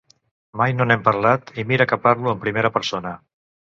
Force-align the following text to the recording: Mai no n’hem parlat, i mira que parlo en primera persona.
Mai 0.61 0.73
no 0.77 0.87
n’hem 0.87 1.03
parlat, 1.09 1.53
i 1.65 1.69
mira 1.75 1.89
que 1.93 2.03
parlo 2.09 2.35
en 2.37 2.45
primera 2.49 2.77
persona. 2.83 3.19